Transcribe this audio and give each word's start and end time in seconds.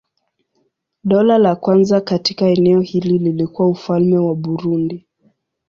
Dola 1.03 1.37
la 1.37 1.55
kwanza 1.55 2.01
katika 2.01 2.45
eneo 2.47 2.79
hili 2.79 3.17
lilikuwa 3.17 3.67
Ufalme 3.67 4.17
wa 4.17 4.35
Burundi. 4.35 5.05